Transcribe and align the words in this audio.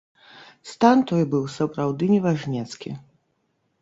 Стан 0.71 1.03
той 1.11 1.23
быў 1.35 1.43
сапраўды 1.57 2.03
неважнецкі. 2.15 2.89